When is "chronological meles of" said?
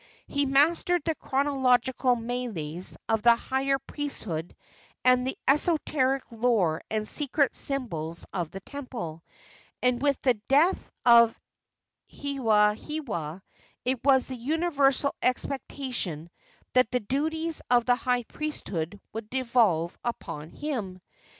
1.13-3.21